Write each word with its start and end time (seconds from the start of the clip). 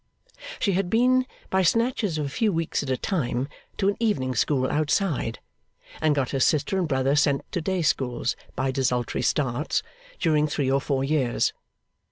She 0.57 0.71
had 0.71 0.89
been, 0.89 1.27
by 1.51 1.61
snatches 1.61 2.17
of 2.17 2.25
a 2.25 2.29
few 2.29 2.51
weeks 2.51 2.81
at 2.81 2.89
a 2.89 2.97
time, 2.97 3.47
to 3.77 3.87
an 3.87 3.97
evening 3.99 4.33
school 4.33 4.67
outside, 4.67 5.37
and 6.01 6.15
got 6.15 6.31
her 6.31 6.39
sister 6.39 6.79
and 6.79 6.87
brother 6.87 7.15
sent 7.15 7.41
to 7.51 7.61
day 7.61 7.83
schools 7.83 8.35
by 8.55 8.71
desultory 8.71 9.21
starts, 9.21 9.83
during 10.19 10.47
three 10.47 10.71
or 10.71 10.81
four 10.81 11.03
years. 11.03 11.53